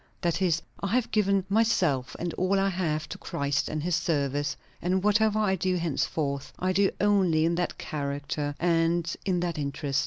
[0.21, 4.57] That is, I have given myself and all I have to Christ and his service;
[4.81, 9.99] and whatever I do henceforth, I do only in that character and in that interest.